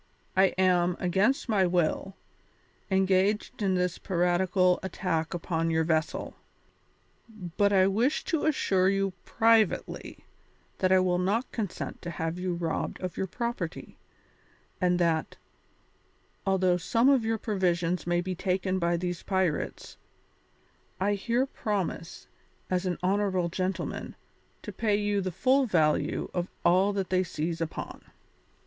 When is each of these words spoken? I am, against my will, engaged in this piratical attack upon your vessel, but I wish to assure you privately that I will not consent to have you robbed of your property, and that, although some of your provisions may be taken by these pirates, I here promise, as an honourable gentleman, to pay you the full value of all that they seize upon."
I 0.35 0.45
am, 0.57 0.97
against 0.99 1.47
my 1.47 1.67
will, 1.67 2.15
engaged 2.89 3.61
in 3.61 3.75
this 3.75 3.99
piratical 3.99 4.79
attack 4.81 5.35
upon 5.35 5.69
your 5.69 5.83
vessel, 5.83 6.35
but 7.55 7.71
I 7.71 7.85
wish 7.85 8.23
to 8.23 8.47
assure 8.47 8.89
you 8.89 9.13
privately 9.25 10.25
that 10.79 10.91
I 10.91 10.97
will 10.97 11.19
not 11.19 11.51
consent 11.51 12.01
to 12.01 12.09
have 12.09 12.39
you 12.39 12.55
robbed 12.55 12.99
of 12.99 13.15
your 13.15 13.27
property, 13.27 13.99
and 14.81 14.97
that, 14.97 15.37
although 16.47 16.77
some 16.77 17.07
of 17.07 17.23
your 17.23 17.37
provisions 17.37 18.07
may 18.07 18.21
be 18.21 18.33
taken 18.33 18.79
by 18.79 18.97
these 18.97 19.21
pirates, 19.21 19.97
I 20.99 21.13
here 21.13 21.45
promise, 21.45 22.25
as 22.71 22.87
an 22.87 22.97
honourable 23.03 23.49
gentleman, 23.49 24.15
to 24.63 24.73
pay 24.73 24.95
you 24.95 25.21
the 25.21 25.31
full 25.31 25.67
value 25.67 26.27
of 26.33 26.47
all 26.65 26.91
that 26.93 27.11
they 27.11 27.23
seize 27.23 27.61
upon." 27.61 28.01